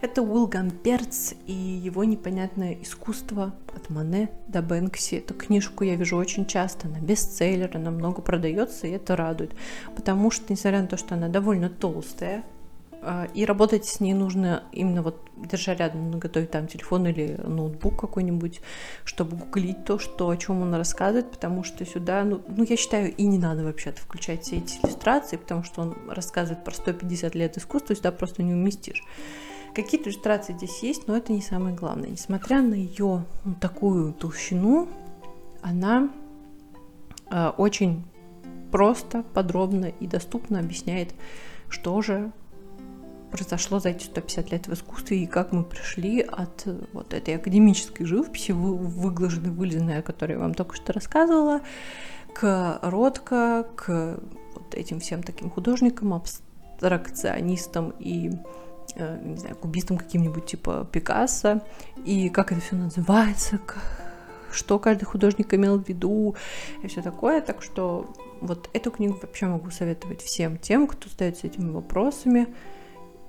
Это 0.01 0.23
Уилл 0.23 0.49
Гамперц 0.49 1.35
и 1.47 1.53
его 1.53 2.03
непонятное 2.03 2.77
искусство 2.83 3.55
от 3.77 3.91
Мане 3.91 4.29
до 4.49 4.61
Бэнкси. 4.61 5.19
Эту 5.19 5.35
книжку 5.35 5.85
я 5.85 5.95
вижу 5.95 6.17
очень 6.17 6.45
часто, 6.45 6.89
она 6.89 6.99
бестселлер, 6.99 7.71
она 7.77 7.93
много 7.93 8.23
продается, 8.23 8.89
и 8.89 8.91
это 8.91 9.15
радует. 9.15 9.53
Потому 9.95 10.33
что, 10.33 10.53
несмотря 10.53 10.81
на 10.81 10.89
то, 10.89 10.97
что 10.97 11.15
она 11.15 11.29
довольно 11.29 11.71
толстая, 11.71 12.43
и 13.35 13.45
работать 13.45 13.85
с 13.85 14.01
ней 14.01 14.15
нужно 14.15 14.65
именно 14.73 15.03
вот 15.03 15.21
держа 15.37 15.75
рядом 15.75 16.19
готовить 16.19 16.51
там 16.51 16.67
телефон 16.67 17.07
или 17.07 17.39
ноутбук 17.43 18.01
какой-нибудь, 18.01 18.61
чтобы 19.05 19.37
гуглить 19.37 19.85
то, 19.85 19.99
что, 19.99 20.29
о 20.29 20.37
чем 20.37 20.63
он 20.63 20.75
рассказывает, 20.75 21.31
потому 21.31 21.65
что 21.65 21.85
сюда, 21.85 22.25
ну, 22.25 22.41
ну 22.49 22.65
я 22.65 22.77
считаю, 22.77 23.15
и 23.15 23.27
не 23.27 23.39
надо 23.39 23.65
вообще-то 23.65 24.01
включать 24.01 24.43
все 24.43 24.59
эти 24.59 24.79
иллюстрации, 24.83 25.37
потому 25.37 25.65
что 25.65 25.83
он 25.83 25.97
рассказывает 26.09 26.65
про 26.65 26.73
150 26.73 27.35
лет 27.35 27.59
искусства, 27.59 27.95
сюда 27.95 28.13
просто 28.13 28.43
не 28.43 28.53
уместишь. 28.53 29.03
Какие-то 29.75 30.09
иллюстрации 30.09 30.53
здесь 30.53 30.83
есть, 30.83 31.09
но 31.09 31.17
это 31.17 31.33
не 31.33 31.43
самое 31.43 31.75
главное. 31.75 32.09
Несмотря 32.09 32.63
на 32.63 32.75
ее 32.75 33.25
ну, 33.45 33.55
такую 33.61 34.13
толщину, 34.13 34.89
она 35.63 36.11
э, 37.31 37.49
очень 37.57 38.05
просто, 38.71 39.25
подробно 39.35 39.87
и 39.87 40.07
доступно 40.07 40.61
объясняет, 40.61 41.15
что 41.69 42.01
же 42.03 42.33
произошло 43.35 43.81
за 43.81 43.89
эти 43.89 44.05
150 44.05 44.53
лет 44.53 44.69
в 44.69 44.75
искусстве 44.75 45.25
и 45.25 45.27
как 45.27 45.51
мы 45.51 45.65
пришли 45.65 46.21
от 46.21 46.69
э, 46.69 46.79
вот 46.93 47.13
этой 47.13 47.35
академической 47.35 48.05
живописи, 48.05 48.53
выглаженной, 48.53 49.51
вылизанной, 49.51 49.99
о 49.99 50.03
которой 50.03 50.35
я 50.35 50.39
вам 50.39 50.55
только 50.55 50.77
что 50.77 50.93
рассказывала, 50.93 51.61
к 52.33 52.79
Ротко, 52.81 53.67
к 53.75 54.21
вот 54.55 54.73
этим 54.77 55.01
всем 55.01 55.25
таким 55.25 55.51
художникам, 55.51 56.15
абстракционистам 56.15 57.93
и 57.99 58.31
э, 58.95 59.19
не 59.25 59.37
знаю, 59.37 59.57
кубистам 59.57 59.99
каким-нибудь 59.99 60.47
типа 60.47 60.89
Пикассо, 60.93 61.61
и 62.05 62.29
как 62.29 62.53
это 62.53 62.61
все 62.61 62.77
называется, 62.77 63.59
что 64.53 64.79
каждый 64.79 65.07
художник 65.07 65.53
имел 65.55 65.81
в 65.81 65.89
виду 65.89 66.37
и 66.85 66.87
все 66.87 67.03
такое. 67.03 67.41
Так 67.41 67.63
что 67.63 68.15
вот 68.41 68.71
эту 68.75 68.93
книгу 68.93 69.19
вообще 69.21 69.47
могу 69.47 69.73
советовать 69.73 70.23
всем 70.23 70.57
тем, 70.57 70.87
кто 70.87 71.09
задается 71.09 71.49
этими 71.49 71.73
вопросами 71.73 72.47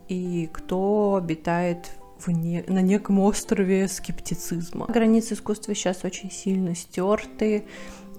и 0.07 0.49
кто 0.51 1.15
обитает 1.15 1.91
в 2.19 2.29
не, 2.29 2.63
на 2.67 2.81
неком 2.81 3.19
острове 3.19 3.87
скептицизма. 3.87 4.85
Границы 4.87 5.33
искусства 5.33 5.75
сейчас 5.75 6.03
очень 6.03 6.31
сильно 6.31 6.75
стерты. 6.75 7.67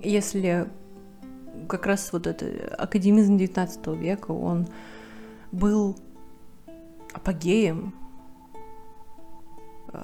Если 0.02 0.68
как 1.68 1.86
раз 1.86 2.12
вот 2.12 2.26
это 2.26 2.74
академизм 2.76 3.38
19 3.38 3.86
века, 3.98 4.32
он 4.32 4.68
был 5.52 5.96
апогеем 7.12 7.94
э, 9.92 10.02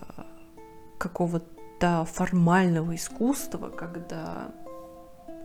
какого-то 0.98 2.06
формального 2.10 2.94
искусства, 2.94 3.68
когда 3.68 4.52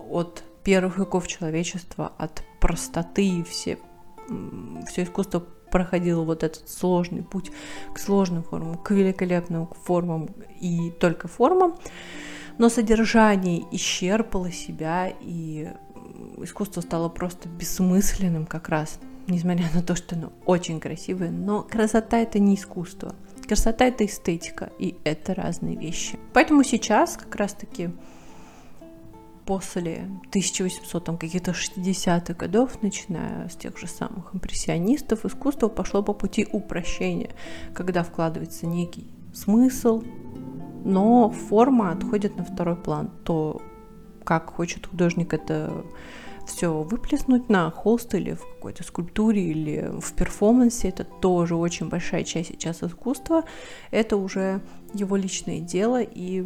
от 0.09 0.43
первых 0.63 0.97
веков 0.97 1.27
человечества, 1.27 2.13
от 2.17 2.43
простоты 2.59 3.43
все, 3.43 3.77
все 4.87 5.03
искусство 5.03 5.45
проходил 5.71 6.23
вот 6.23 6.43
этот 6.43 6.69
сложный 6.69 7.23
путь 7.23 7.51
к 7.93 7.99
сложным 7.99 8.43
формам, 8.43 8.77
к 8.77 8.91
великолепным 8.91 9.67
формам 9.85 10.29
и 10.59 10.91
только 10.99 11.27
формам, 11.27 11.75
но 12.57 12.69
содержание 12.69 13.63
исчерпало 13.71 14.51
себя, 14.51 15.11
и 15.21 15.69
искусство 16.37 16.81
стало 16.81 17.09
просто 17.09 17.47
бессмысленным 17.49 18.45
как 18.45 18.69
раз, 18.69 18.99
несмотря 19.27 19.65
на 19.73 19.83
то, 19.83 19.95
что 19.95 20.15
оно 20.15 20.31
очень 20.45 20.79
красивое, 20.79 21.31
но 21.31 21.63
красота 21.63 22.19
это 22.19 22.39
не 22.39 22.55
искусство. 22.55 23.15
Красота 23.47 23.85
это 23.85 24.05
эстетика, 24.05 24.71
и 24.77 24.97
это 25.03 25.33
разные 25.33 25.77
вещи. 25.77 26.19
Поэтому 26.33 26.63
сейчас 26.63 27.15
как 27.15 27.35
раз-таки 27.35 27.91
после 29.47 30.09
1800 30.29 31.03
там, 31.03 31.17
каких-то 31.17 31.51
60-х 31.51 32.33
годов, 32.33 32.81
начиная 32.83 33.47
с 33.47 33.55
тех 33.55 33.77
же 33.77 33.87
самых 33.87 34.35
импрессионистов, 34.35 35.25
искусство 35.25 35.69
пошло 35.69 36.03
по 36.03 36.13
пути 36.13 36.45
упрощения, 36.51 37.31
когда 37.73 38.03
вкладывается 38.03 38.67
некий 38.67 39.07
смысл, 39.33 40.03
но 40.83 41.29
форма 41.29 41.91
отходит 41.91 42.35
на 42.35 42.43
второй 42.43 42.75
план. 42.75 43.09
То, 43.23 43.61
как 44.25 44.49
хочет 44.49 44.85
художник 44.85 45.33
это 45.33 45.85
все 46.45 46.83
выплеснуть 46.83 47.49
на 47.49 47.71
холст 47.71 48.13
или 48.15 48.33
в 48.33 48.41
какой-то 48.41 48.83
скульптуре 48.83 49.41
или 49.43 49.91
в 50.01 50.13
перформансе, 50.13 50.89
это 50.89 51.05
тоже 51.05 51.55
очень 51.55 51.87
большая 51.87 52.23
часть 52.23 52.49
сейчас 52.49 52.83
искусства. 52.83 53.43
Это 53.91 54.17
уже 54.17 54.61
его 54.93 55.15
личное 55.15 55.59
дело, 55.59 56.01
и 56.01 56.45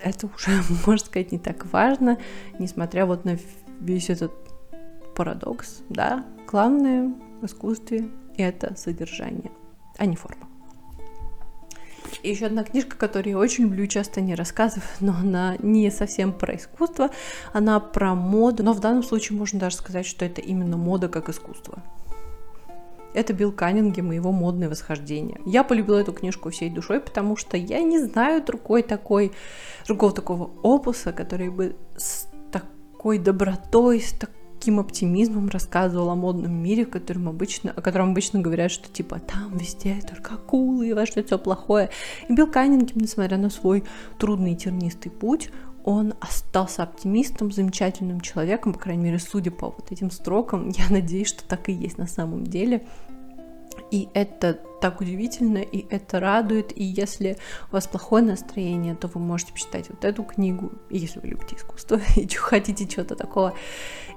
это 0.00 0.26
уже, 0.26 0.62
можно 0.86 1.06
сказать, 1.06 1.32
не 1.32 1.38
так 1.38 1.66
важно, 1.72 2.18
несмотря 2.58 3.06
вот 3.06 3.24
на 3.24 3.38
весь 3.80 4.10
этот 4.10 4.32
парадокс, 5.14 5.82
да, 5.88 6.24
главное 6.46 7.12
в 7.40 7.46
искусстве 7.46 8.08
это 8.36 8.76
содержание, 8.76 9.50
а 9.96 10.06
не 10.06 10.16
форма. 10.16 10.48
И 12.22 12.30
еще 12.30 12.46
одна 12.46 12.64
книжка, 12.64 12.96
которую 12.96 13.32
я 13.32 13.38
очень 13.38 13.64
люблю, 13.64 13.86
часто 13.86 14.20
не 14.20 14.34
рассказываю, 14.34 14.88
но 15.00 15.12
она 15.12 15.56
не 15.58 15.90
совсем 15.90 16.32
про 16.32 16.56
искусство, 16.56 17.10
она 17.52 17.78
про 17.80 18.14
моду, 18.14 18.62
но 18.62 18.72
в 18.72 18.80
данном 18.80 19.02
случае 19.02 19.38
можно 19.38 19.60
даже 19.60 19.76
сказать, 19.76 20.06
что 20.06 20.24
это 20.24 20.40
именно 20.40 20.76
мода 20.76 21.08
как 21.08 21.28
искусство. 21.28 21.82
Это 23.14 23.32
Билл 23.32 23.52
Каннингем 23.52 24.12
и 24.12 24.16
его 24.16 24.32
модное 24.32 24.68
восхождение. 24.68 25.40
Я 25.46 25.64
полюбила 25.64 25.98
эту 25.98 26.12
книжку 26.12 26.50
всей 26.50 26.70
душой, 26.70 27.00
потому 27.00 27.36
что 27.36 27.56
я 27.56 27.80
не 27.80 27.98
знаю 27.98 28.44
другой 28.44 28.82
такой, 28.82 29.32
другого 29.86 30.12
такого 30.12 30.50
опуса, 30.62 31.12
который 31.12 31.50
бы 31.50 31.76
с 31.96 32.28
такой 32.50 33.18
добротой, 33.18 34.00
с 34.00 34.12
таким 34.58 34.80
оптимизмом 34.80 35.48
рассказывал 35.48 36.10
о 36.10 36.16
модном 36.16 36.52
мире, 36.52 36.84
в 36.84 36.90
котором 36.90 37.28
обычно, 37.28 37.70
о 37.70 37.80
котором 37.80 38.10
обычно 38.10 38.40
говорят, 38.40 38.70
что 38.70 38.88
типа 38.88 39.20
там 39.20 39.56
везде 39.56 39.96
только 40.06 40.34
акулы 40.34 40.88
и 40.88 40.92
вообще 40.92 41.22
все 41.22 41.38
плохое. 41.38 41.90
И 42.28 42.34
Билл 42.34 42.48
Каннингем, 42.48 42.98
несмотря 42.98 43.38
на 43.38 43.50
свой 43.50 43.84
трудный 44.18 44.56
тернистый 44.56 45.12
путь, 45.12 45.50
он 45.88 46.12
остался 46.20 46.82
оптимистом, 46.82 47.50
замечательным 47.50 48.20
человеком, 48.20 48.74
по 48.74 48.78
крайней 48.78 49.04
мере, 49.04 49.18
судя 49.18 49.50
по 49.50 49.70
вот 49.70 49.90
этим 49.90 50.10
строкам, 50.10 50.68
я 50.76 50.84
надеюсь, 50.90 51.28
что 51.28 51.42
так 51.44 51.70
и 51.70 51.72
есть 51.72 51.96
на 51.96 52.06
самом 52.06 52.44
деле. 52.44 52.84
И 53.90 54.10
это 54.12 54.58
так 54.82 55.00
удивительно, 55.00 55.58
и 55.58 55.86
это 55.88 56.20
радует. 56.20 56.76
И 56.76 56.84
если 56.84 57.38
у 57.70 57.72
вас 57.72 57.86
плохое 57.86 58.22
настроение, 58.22 58.96
то 58.96 59.08
вы 59.08 59.18
можете 59.18 59.54
почитать 59.54 59.88
вот 59.88 60.04
эту 60.04 60.24
книгу, 60.24 60.72
если 60.90 61.20
вы 61.20 61.28
любите 61.28 61.56
искусство 61.56 61.98
и 62.16 62.28
хотите 62.34 62.86
чего-то 62.86 63.16
такого. 63.16 63.54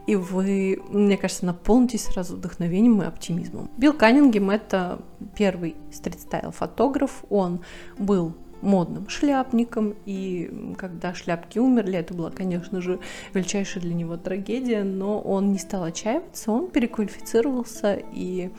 И 0.07 0.17
вы, 0.17 0.81
мне 0.89 1.15
кажется, 1.15 1.45
наполнитесь 1.45 2.03
сразу 2.03 2.35
вдохновением 2.35 3.01
и 3.01 3.05
оптимизмом. 3.05 3.71
Билл 3.77 3.93
Каннингем— 3.93 4.49
это 4.51 4.99
первый 5.37 5.77
стрит-стайл-фотограф. 5.93 7.23
Он 7.29 7.61
был 7.97 8.35
модным 8.61 9.09
шляпником, 9.09 9.95
и 10.05 10.75
когда 10.77 11.13
шляпки 11.13 11.59
умерли, 11.59 11.97
это 11.97 12.13
была, 12.13 12.31
конечно 12.31 12.81
же, 12.81 12.99
величайшая 13.33 13.83
для 13.83 13.93
него 13.93 14.17
трагедия, 14.17 14.83
но 14.83 15.19
он 15.19 15.51
не 15.51 15.59
стал 15.59 15.83
отчаиваться, 15.83 16.51
он 16.51 16.69
переквалифицировался, 16.69 17.99
и 18.13 18.51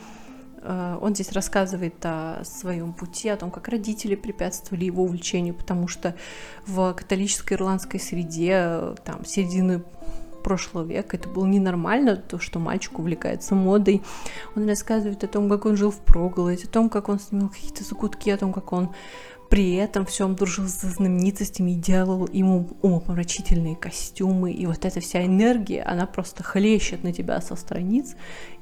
э, 0.61 0.97
он 1.01 1.15
здесь 1.15 1.31
рассказывает 1.31 1.95
о 2.03 2.43
своем 2.43 2.93
пути, 2.93 3.29
о 3.29 3.37
том, 3.37 3.51
как 3.51 3.67
родители 3.67 4.15
препятствовали 4.15 4.85
его 4.85 5.03
увлечению, 5.03 5.55
потому 5.55 5.87
что 5.87 6.15
в 6.65 6.93
католической 6.93 7.53
ирландской 7.53 7.99
среде, 7.99 8.95
там, 9.03 9.25
середины 9.25 9.83
прошлого 10.43 10.83
века. 10.83 11.17
Это 11.17 11.29
было 11.29 11.45
ненормально, 11.45 12.17
то, 12.17 12.37
что 12.37 12.59
мальчик 12.59 12.99
увлекается 12.99 13.55
модой. 13.55 14.03
Он 14.55 14.67
рассказывает 14.67 15.23
о 15.23 15.27
том, 15.27 15.49
как 15.49 15.65
он 15.65 15.77
жил 15.77 15.89
в 15.89 15.99
проголоде, 15.99 16.65
о 16.65 16.67
том, 16.67 16.89
как 16.89 17.09
он 17.09 17.19
снимал 17.19 17.49
какие-то 17.49 17.83
закутки, 17.83 18.29
о 18.29 18.37
том, 18.37 18.53
как 18.53 18.71
он 18.73 18.93
при 19.53 19.75
этом 19.75 20.07
всем 20.07 20.33
дружил 20.33 20.67
со 20.67 20.87
знаменитостями 20.87 21.73
и 21.73 21.75
делал 21.75 22.27
ему 22.33 22.71
умопомрачительные 22.81 23.75
костюмы. 23.75 24.51
И 24.51 24.65
вот 24.65 24.83
эта 24.83 24.99
вся 24.99 25.23
энергия, 25.23 25.83
она 25.83 26.07
просто 26.07 26.41
хлещет 26.41 27.03
на 27.03 27.13
тебя 27.13 27.39
со 27.39 27.55
страниц. 27.55 28.15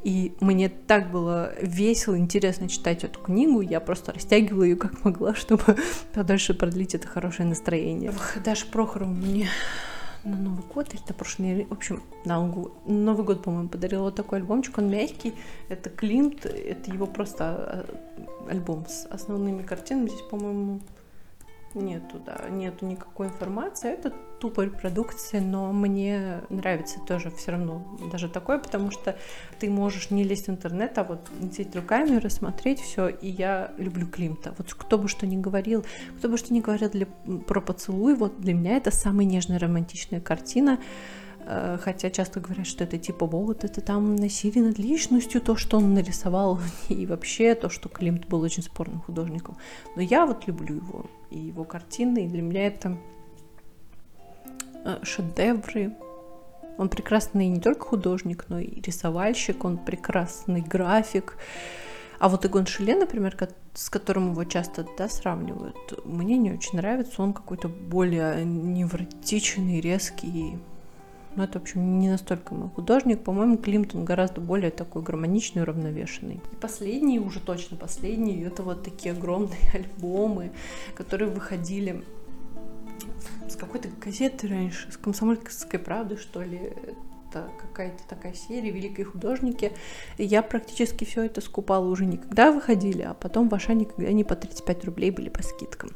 И 0.04 0.34
мне 0.42 0.68
так 0.68 1.10
было 1.10 1.54
весело, 1.62 2.18
интересно 2.18 2.68
читать 2.68 3.06
эту 3.06 3.22
книгу. 3.22 3.62
Я 3.62 3.80
просто 3.80 4.12
растягивала 4.12 4.64
ее 4.64 4.76
как 4.76 5.06
могла, 5.06 5.34
чтобы 5.36 5.78
подольше 6.14 6.54
продлить 6.54 6.94
это 6.94 7.08
хорошее 7.08 7.48
настроение. 7.48 8.12
Даша 8.44 8.66
Прохорова 8.66 9.12
мне 9.12 9.48
на 10.24 10.38
Новый 10.38 10.64
год 10.74 10.94
или 10.94 11.02
на 11.08 11.14
прошлый, 11.14 11.66
в 11.66 11.74
общем, 11.74 12.04
на 12.26 12.40
Новый 12.86 13.26
год, 13.26 13.44
по-моему, 13.44 13.70
подарила 13.70 14.04
вот 14.04 14.16
такой 14.16 14.40
альбомчик, 14.40 14.78
он 14.78 14.90
мягкий, 14.90 15.34
это 15.70 15.90
Климт, 15.90 16.46
это 16.46 16.92
его 16.92 17.08
просто 17.08 17.44
а, 17.46 17.86
альбом 18.50 18.86
с 18.88 19.06
основными 19.08 19.64
картинами, 19.64 20.10
здесь, 20.10 20.22
по-моему, 20.22 20.82
Нету, 21.74 22.20
да, 22.26 22.50
нету 22.50 22.86
никакой 22.86 23.28
информации. 23.28 23.92
Это 23.94 24.14
тупо 24.42 24.62
репродукция, 24.62 25.40
но 25.40 25.72
мне 25.72 26.42
нравится 26.50 27.00
тоже 27.08 27.32
все 27.32 27.52
равно 27.52 27.98
даже 28.12 28.28
такое, 28.28 28.58
потому 28.58 28.92
что 28.92 29.16
ты 29.60 29.70
можешь 29.70 30.10
не 30.10 30.24
лезть 30.24 30.48
в 30.48 30.50
интернет, 30.50 30.98
а 30.98 31.04
вот 31.04 31.30
сидеть 31.52 31.76
руками, 31.76 32.18
рассмотреть 32.18 32.82
все. 32.82 33.08
И 33.08 33.30
я 33.30 33.72
люблю 33.78 34.08
Климта. 34.08 34.54
Вот 34.58 34.74
кто 34.74 34.98
бы 34.98 35.08
что 35.08 35.26
ни 35.26 35.38
говорил, 35.38 35.86
кто 36.18 36.28
бы 36.28 36.38
что 36.38 36.54
ни 36.54 36.60
говорил 36.60 36.90
для, 36.90 37.06
про 37.48 37.62
поцелуй, 37.62 38.16
вот 38.16 38.42
для 38.42 38.54
меня 38.54 38.76
это 38.76 38.92
самая 38.92 39.26
нежная 39.26 39.60
романтичная 39.60 40.20
картина. 40.20 40.80
Э, 41.46 41.78
хотя 41.82 42.10
часто 42.10 42.40
говорят, 42.40 42.68
что 42.68 42.84
это 42.84 42.98
типа 42.98 43.26
вот 43.26 43.64
это 43.64 43.82
там 43.82 44.16
насилие 44.16 44.64
над 44.64 44.78
личностью, 44.78 45.42
то, 45.42 45.56
что 45.56 45.78
он 45.78 45.94
нарисовал, 45.94 46.60
и 46.90 47.06
вообще 47.06 47.56
то, 47.56 47.70
что 47.70 47.90
Климт 47.90 48.28
был 48.28 48.42
очень 48.42 48.64
спорным 48.64 49.02
художником. 49.02 49.58
Но 49.96 50.02
я 50.02 50.26
вот 50.26 50.48
люблю 50.48 50.76
его 50.76 51.06
и 51.30 51.40
его 51.40 51.64
картины, 51.64 52.26
и 52.26 52.28
для 52.28 52.42
меня 52.42 52.68
это 52.68 52.98
э, 54.86 55.00
шедевры. 55.04 55.94
Он 56.78 56.90
прекрасный 56.90 57.48
не 57.48 57.60
только 57.60 57.86
художник, 57.86 58.46
но 58.50 58.60
и 58.60 58.82
рисовальщик, 58.82 59.64
он 59.66 59.78
прекрасный 59.78 60.62
график. 60.62 61.38
А 62.20 62.30
вот 62.30 62.46
Игон 62.46 62.66
Шиле, 62.66 62.96
например, 62.96 63.36
с 63.74 63.90
которым 63.90 64.32
его 64.32 64.44
часто 64.46 64.86
да, 64.98 65.10
сравнивают, 65.10 65.76
мне 66.06 66.38
не 66.38 66.52
очень 66.52 66.78
нравится. 66.78 67.22
Он 67.22 67.34
какой-то 67.34 67.68
более 67.68 68.46
невротичный, 68.46 69.82
резкий, 69.82 70.60
но 71.36 71.44
это, 71.44 71.60
в 71.60 71.62
общем, 71.64 72.00
не 72.00 72.10
настолько 72.10 72.54
мой 72.54 72.70
художник. 72.70 73.24
По-моему, 73.24 73.58
Климтон 73.58 74.04
гораздо 74.04 74.42
более 74.42 74.72
такой 74.72 75.02
гармоничный, 75.02 75.62
уравновешенный. 75.62 76.42
И 76.52 76.56
последний, 76.56 77.20
уже 77.20 77.40
точно 77.40 77.78
последний, 77.78 78.42
это 78.42 78.64
вот 78.64 78.84
такие 78.84 79.14
огромные 79.14 79.60
альбомы, 79.74 80.52
которые 80.96 81.30
выходили 81.30 82.04
с 83.48 83.56
какой-то 83.56 83.90
газеты 84.04 84.48
раньше, 84.48 84.92
с 84.92 84.98
комсомольской 84.98 85.80
правды, 85.80 86.18
что 86.18 86.42
ли. 86.42 86.74
Это 87.30 87.50
какая-то 87.62 88.04
такая 88.10 88.34
серия 88.34 88.72
«Великие 88.72 89.06
художники». 89.06 89.72
И 90.18 90.26
я 90.26 90.42
практически 90.42 91.06
все 91.06 91.24
это 91.24 91.40
скупала 91.40 91.88
уже 91.88 92.06
не 92.06 92.18
когда 92.18 92.52
выходили, 92.52 93.04
а 93.04 93.14
потом 93.14 93.48
в 93.48 93.56
Ашане, 93.56 93.86
когда 93.86 94.10
они 94.10 94.26
по 94.26 94.36
35 94.36 94.84
рублей 94.84 95.12
были 95.12 95.30
по 95.30 95.42
скидкам. 95.42 95.92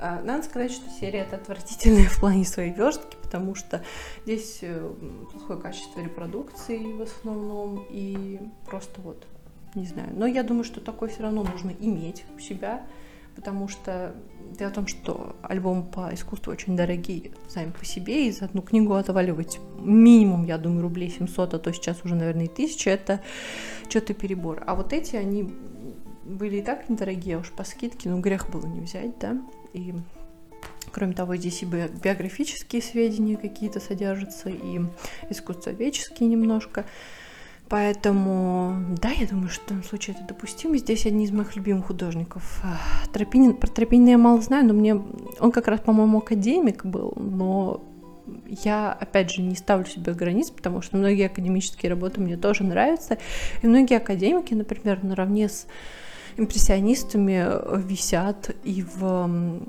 А, 0.00 0.22
надо 0.22 0.44
сказать, 0.44 0.70
что 0.70 0.88
серия 0.90 1.20
это 1.20 1.36
отвратительная 1.36 2.04
в 2.08 2.20
плане 2.20 2.44
своей 2.44 2.72
верстки, 2.72 3.16
потому 3.20 3.54
что 3.54 3.82
здесь 4.24 4.58
э, 4.62 4.92
плохое 5.32 5.60
качество 5.60 6.00
репродукции 6.00 6.92
в 6.92 7.02
основном, 7.02 7.84
и 7.90 8.38
просто 8.66 9.00
вот, 9.00 9.26
не 9.74 9.86
знаю. 9.86 10.10
Но 10.14 10.26
я 10.26 10.44
думаю, 10.44 10.64
что 10.64 10.80
такое 10.80 11.08
все 11.08 11.22
равно 11.24 11.42
нужно 11.42 11.72
иметь 11.80 12.24
у 12.36 12.38
себя, 12.38 12.86
потому 13.34 13.66
что 13.66 14.14
дело 14.56 14.70
в 14.70 14.74
том, 14.74 14.86
что 14.86 15.34
альбомы 15.42 15.82
по 15.82 16.14
искусству 16.14 16.52
очень 16.52 16.76
дорогие 16.76 17.32
сами 17.48 17.72
по 17.72 17.84
себе, 17.84 18.28
и 18.28 18.30
за 18.30 18.44
одну 18.44 18.62
книгу 18.62 18.94
отваливать 18.94 19.58
минимум, 19.78 20.44
я 20.44 20.58
думаю, 20.58 20.82
рублей 20.82 21.10
700, 21.10 21.54
а 21.54 21.58
то 21.58 21.72
сейчас 21.72 22.04
уже, 22.04 22.14
наверное, 22.14 22.44
и 22.44 22.48
1000, 22.48 22.88
это 22.88 23.20
что-то 23.88 24.14
перебор. 24.14 24.62
А 24.64 24.76
вот 24.76 24.92
эти, 24.92 25.16
они 25.16 25.52
были 26.28 26.56
и 26.56 26.62
так 26.62 26.88
недорогие, 26.88 27.36
а 27.36 27.40
уж 27.40 27.50
по 27.50 27.64
скидке, 27.64 28.08
ну, 28.08 28.20
грех 28.20 28.50
было 28.50 28.66
не 28.66 28.80
взять, 28.80 29.18
да. 29.18 29.36
И 29.72 29.94
Кроме 30.92 31.12
того, 31.12 31.36
здесь 31.36 31.62
и 31.62 31.66
биографические 31.66 32.82
сведения 32.82 33.36
какие-то 33.36 33.80
содержатся, 33.80 34.48
и 34.48 34.80
искусствоведческие 35.30 36.28
немножко. 36.28 36.84
Поэтому, 37.68 38.96
да, 39.00 39.10
я 39.10 39.26
думаю, 39.26 39.50
что 39.50 39.62
в 39.62 39.66
этом 39.66 39.84
случае 39.84 40.16
это 40.16 40.26
допустимо. 40.26 40.78
Здесь 40.78 41.04
одни 41.04 41.26
из 41.26 41.32
моих 41.32 41.54
любимых 41.54 41.86
художников. 41.86 42.62
Тропинин, 43.12 43.54
про 43.54 43.68
Тропинина 43.68 44.10
я 44.10 44.18
мало 44.18 44.40
знаю, 44.40 44.66
но 44.66 44.72
мне... 44.72 44.94
Он 45.38 45.52
как 45.52 45.68
раз, 45.68 45.80
по-моему, 45.80 46.18
академик 46.18 46.86
был, 46.86 47.12
но 47.16 47.82
я, 48.46 48.92
опять 48.92 49.30
же, 49.30 49.42
не 49.42 49.54
ставлю 49.54 49.86
себе 49.86 50.14
границ, 50.14 50.50
потому 50.50 50.80
что 50.80 50.96
многие 50.96 51.26
академические 51.26 51.90
работы 51.90 52.22
мне 52.22 52.38
тоже 52.38 52.64
нравятся. 52.64 53.18
И 53.62 53.66
многие 53.66 53.98
академики, 53.98 54.54
например, 54.54 55.04
наравне 55.04 55.50
с 55.50 55.66
импрессионистами 56.38 57.44
э, 57.44 57.80
висят 57.84 58.54
и 58.64 58.82
в 58.82 59.60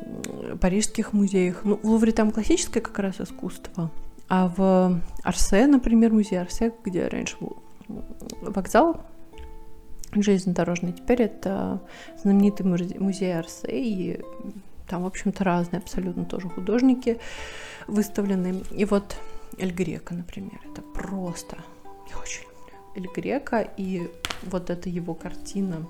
парижских 0.61 1.13
музеях. 1.13 1.61
Ну, 1.63 1.79
в 1.81 1.85
Лувре 1.85 2.11
там 2.11 2.31
классическое 2.31 2.81
как 2.81 2.99
раз 2.99 3.19
искусство, 3.19 3.91
а 4.27 4.47
в 4.55 5.01
Арсе, 5.23 5.67
например, 5.67 6.13
музей 6.13 6.39
Арсе, 6.39 6.71
где 6.85 7.07
раньше 7.07 7.35
был 7.39 7.57
вокзал 8.41 9.01
железнодорожный, 10.13 10.93
теперь 10.93 11.23
это 11.23 11.81
знаменитый 12.21 12.65
музей 12.65 13.37
Арсе, 13.37 13.67
и 13.71 14.21
там, 14.87 15.03
в 15.03 15.07
общем-то, 15.07 15.43
разные 15.43 15.79
абсолютно 15.79 16.25
тоже 16.25 16.49
художники 16.49 17.19
выставлены. 17.87 18.63
И 18.71 18.85
вот 18.85 19.17
Эль 19.57 19.71
Грека, 19.71 20.15
например, 20.15 20.59
это 20.71 20.81
просто... 20.81 21.57
Я 22.09 22.17
очень 22.17 22.43
люблю 22.43 22.79
Эль 22.95 23.13
Грека, 23.15 23.61
и 23.77 24.09
вот 24.43 24.69
эта 24.69 24.89
его 24.89 25.13
картина 25.13 25.85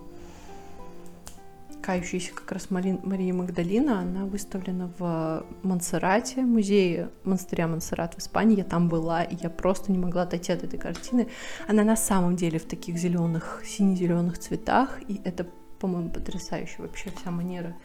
кающаяся 1.90 2.36
как 2.36 2.52
раз 2.52 2.70
Мари, 2.70 3.00
Мария 3.02 3.34
Магдалина, 3.34 4.02
она 4.02 4.26
выставлена 4.26 4.92
в 5.00 5.44
Монсеррате, 5.64 6.42
музее 6.42 7.10
монастыря 7.24 7.68
Монсеррат 7.68 8.14
в 8.14 8.20
Испании. 8.20 8.58
Я 8.58 8.64
там 8.64 8.90
была, 8.90 9.24
и 9.24 9.36
я 9.36 9.50
просто 9.50 9.92
не 9.92 9.98
могла 9.98 10.22
отойти 10.22 10.52
от 10.52 10.64
этой 10.64 10.78
картины. 10.78 11.30
Она 11.68 11.84
на 11.84 11.96
самом 11.96 12.36
деле 12.36 12.60
в 12.60 12.66
таких 12.66 12.96
зеленых, 12.98 13.64
сине-зеленых 13.66 14.38
цветах, 14.38 15.00
и 15.08 15.20
это, 15.24 15.48
по-моему, 15.80 16.12
потрясающе 16.12 16.76
вообще 16.78 17.10
вся 17.10 17.32
манера 17.32 17.76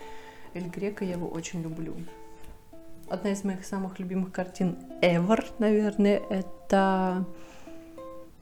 Эль 0.53 0.69
Грека, 0.69 1.07
я 1.07 1.12
его 1.12 1.29
очень 1.29 1.62
люблю. 1.62 1.97
Одна 3.09 3.31
из 3.31 3.43
моих 3.43 3.64
самых 3.64 3.99
любимых 3.99 4.33
картин 4.33 4.77
ever, 5.01 5.43
наверное, 5.59 6.21
это 6.29 7.25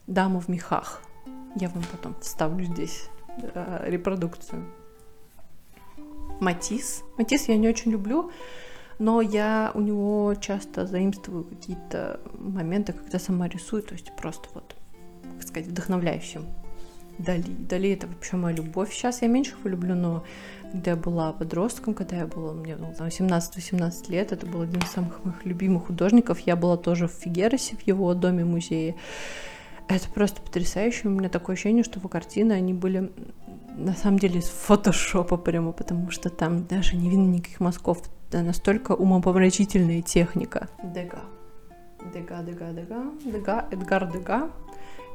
«Дама 0.08 0.40
в 0.40 0.48
мехах». 0.48 1.02
Я 1.54 1.68
вам 1.68 1.84
потом 1.92 2.16
вставлю 2.20 2.64
здесь 2.64 3.08
э, 3.54 3.84
репродукцию. 3.86 4.81
Матис. 6.40 7.02
Матис 7.18 7.48
я 7.48 7.56
не 7.56 7.68
очень 7.68 7.90
люблю, 7.90 8.30
но 8.98 9.20
я 9.20 9.70
у 9.74 9.80
него 9.80 10.34
часто 10.40 10.86
заимствую 10.86 11.44
какие-то 11.44 12.20
моменты, 12.38 12.92
когда 12.92 13.18
сама 13.18 13.48
рисую, 13.48 13.82
то 13.82 13.94
есть 13.94 14.14
просто 14.16 14.48
вот, 14.54 14.76
как 15.38 15.48
сказать, 15.48 15.68
вдохновляющим. 15.68 16.46
Дали. 17.18 17.42
Дали 17.42 17.90
это 17.90 18.06
вообще 18.06 18.36
моя 18.36 18.56
любовь. 18.56 18.92
Сейчас 18.92 19.22
я 19.22 19.28
меньше 19.28 19.52
его 19.58 19.68
люблю, 19.68 19.94
но 19.94 20.24
когда 20.72 20.92
я 20.92 20.96
была 20.96 21.32
подростком, 21.32 21.94
когда 21.94 22.16
я 22.16 22.26
была, 22.26 22.54
мне 22.54 22.74
было 22.76 22.92
там 22.94 23.08
17-18 23.08 24.10
лет, 24.10 24.32
это 24.32 24.46
был 24.46 24.62
один 24.62 24.80
из 24.80 24.90
самых 24.90 25.22
моих 25.24 25.44
любимых 25.44 25.86
художников. 25.86 26.40
Я 26.40 26.56
была 26.56 26.76
тоже 26.76 27.08
в 27.08 27.12
Фигеросе, 27.12 27.76
в 27.76 27.82
его 27.86 28.14
доме-музее. 28.14 28.96
Это 29.88 30.08
просто 30.08 30.40
потрясающе. 30.40 31.08
У 31.08 31.10
меня 31.10 31.28
такое 31.28 31.54
ощущение, 31.54 31.84
что 31.84 31.98
его 31.98 32.08
картины, 32.08 32.52
они 32.52 32.72
были 32.72 33.12
на 33.76 33.94
самом 33.94 34.18
деле 34.18 34.40
из 34.40 34.48
фотошопа 34.48 35.36
прямо, 35.36 35.72
потому 35.72 36.10
что 36.10 36.30
там 36.30 36.66
даже 36.66 36.96
не 36.96 37.08
видно 37.08 37.28
никаких 37.28 37.60
мазков. 37.60 38.02
Это 38.28 38.42
настолько 38.42 38.92
умопомрачительная 38.92 40.02
техника. 40.02 40.68
Дега. 40.82 41.20
Дега, 42.12 42.42
Дега, 42.42 42.72
Дега. 42.72 43.04
Дега, 43.24 43.66
Эдгар 43.70 44.10
Дега. 44.10 44.50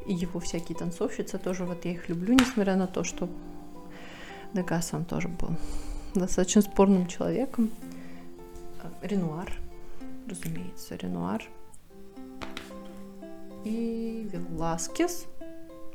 И 0.05 0.13
его 0.13 0.39
всякие 0.39 0.77
танцовщицы 0.77 1.37
тоже, 1.37 1.65
вот 1.65 1.83
я 1.85 1.91
их 1.91 2.09
люблю, 2.09 2.33
несмотря 2.33 2.75
на 2.75 2.87
то, 2.87 3.03
что 3.03 3.29
Дега 4.53 4.81
сам 4.81 5.05
тоже 5.05 5.27
был 5.27 5.49
достаточно 6.15 6.61
спорным 6.61 7.07
человеком. 7.07 7.69
Ренуар, 9.01 9.51
разумеется, 10.27 10.95
Ренуар. 10.95 11.43
И 13.65 14.29
Веласкес– 14.31 15.25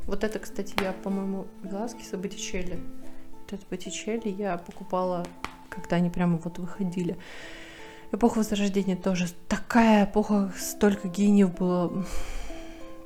вот 0.06 0.24
это, 0.24 0.38
кстати, 0.38 0.74
я, 0.82 0.92
по-моему, 0.92 1.46
Веласкеса 1.62 2.16
Боттичелли. 2.16 2.78
Вот 3.40 3.52
это 3.52 3.64
Боттичелли 3.70 4.28
я 4.28 4.58
покупала, 4.58 5.26
когда 5.68 5.96
они 5.96 6.10
прямо 6.10 6.38
вот 6.42 6.58
выходили. 6.58 7.16
Эпоха 8.10 8.38
Возрождения 8.38 8.96
тоже 8.96 9.28
такая 9.48 10.04
эпоха, 10.04 10.52
столько 10.58 11.08
гениев 11.08 11.54
было. 11.54 12.04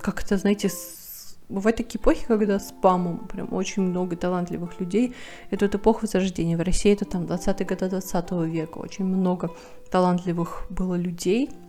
Как 0.00 0.22
это, 0.22 0.36
знаете, 0.36 0.68
с... 0.68 1.36
бывают 1.48 1.76
такие 1.76 2.00
эпохи, 2.00 2.26
когда 2.26 2.58
спамом 2.58 3.28
прям 3.28 3.52
очень 3.52 3.82
много 3.82 4.16
талантливых 4.16 4.80
людей. 4.80 5.14
Это 5.50 5.66
вот 5.66 5.74
эпоха 5.74 6.00
Возрождения. 6.02 6.56
В 6.56 6.62
России 6.62 6.92
это 6.92 7.04
там 7.04 7.24
20-е 7.24 7.66
годы 7.66 7.88
20 7.90 8.30
века. 8.52 8.78
Очень 8.78 9.04
много 9.04 9.50
талантливых 9.90 10.66
было 10.70 10.94
людей– 10.94 11.50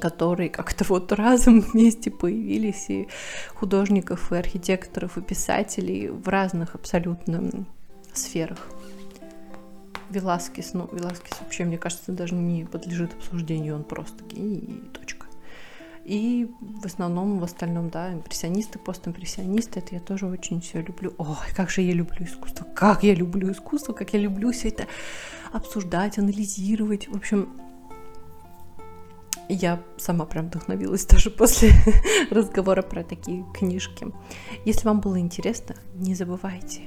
которые 0.00 0.48
как-то 0.50 0.84
вот 0.88 1.12
разом 1.12 1.60
вместе 1.72 2.10
появились, 2.10 2.86
и 2.88 3.08
художников, 3.54 4.32
и 4.32 4.36
архитекторов, 4.36 5.18
и 5.18 5.22
писателей 5.22 6.08
в 6.08 6.28
разных 6.28 6.74
абсолютно 6.74 7.66
сферах. 8.12 8.58
Веласкес, 10.10 10.74
ну, 10.74 10.88
Веласкес 10.92 11.40
вообще, 11.40 11.64
мне 11.64 11.78
кажется, 11.78 12.12
даже 12.12 12.34
не 12.34 12.64
подлежит 12.64 13.14
обсуждению, 13.14 13.76
он 13.76 13.84
просто 13.84 14.22
гений 14.24 14.58
и 14.58 14.96
точка. 14.96 15.26
И 16.04 16.50
в 16.60 16.84
основном, 16.84 17.38
в 17.38 17.44
остальном, 17.44 17.88
да, 17.88 18.12
импрессионисты, 18.12 18.78
постимпрессионисты, 18.78 19.80
это 19.80 19.94
я 19.94 20.00
тоже 20.00 20.26
очень 20.26 20.60
все 20.60 20.82
люблю. 20.82 21.14
Ой, 21.16 21.36
как 21.56 21.70
же 21.70 21.80
я 21.80 21.94
люблю 21.94 22.26
искусство, 22.26 22.64
как 22.74 23.02
я 23.02 23.14
люблю 23.14 23.50
искусство, 23.50 23.94
как 23.94 24.12
я 24.12 24.20
люблю 24.20 24.52
все 24.52 24.68
это 24.68 24.86
обсуждать, 25.52 26.18
анализировать. 26.18 27.08
В 27.08 27.16
общем, 27.16 27.48
я 29.48 29.82
сама 29.96 30.24
прям 30.24 30.46
вдохновилась 30.46 31.06
даже 31.10 31.30
после 31.30 31.70
разговора 32.30 32.82
про 32.82 33.02
такие 33.02 33.44
книжки. 33.54 34.06
Если 34.64 34.86
вам 34.86 35.00
было 35.00 35.18
интересно, 35.18 35.76
не 35.94 36.14
забывайте 36.14 36.82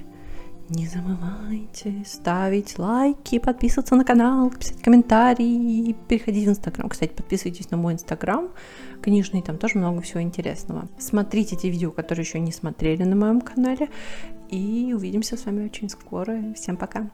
не 0.69 0.85
забывайте 0.85 2.03
ставить 2.05 2.77
лайки, 2.77 3.39
подписываться 3.39 3.95
на 3.95 4.03
канал, 4.03 4.49
писать 4.49 4.81
комментарии, 4.81 5.95
переходить 6.07 6.45
в 6.45 6.49
Инстаграм. 6.49 6.89
Кстати, 6.89 7.13
подписывайтесь 7.13 7.71
на 7.71 7.77
мой 7.77 7.93
Инстаграм 7.93 8.49
книжный, 9.01 9.41
там 9.41 9.57
тоже 9.57 9.77
много 9.77 10.01
всего 10.01 10.21
интересного. 10.21 10.89
Смотрите 10.97 11.55
те 11.55 11.69
видео, 11.69 11.91
которые 11.91 12.25
еще 12.25 12.39
не 12.39 12.51
смотрели 12.51 13.03
на 13.03 13.15
моем 13.15 13.41
канале. 13.41 13.89
И 14.49 14.93
увидимся 14.95 15.37
с 15.37 15.45
вами 15.45 15.65
очень 15.65 15.89
скоро. 15.89 16.53
Всем 16.53 16.77
пока! 16.77 17.09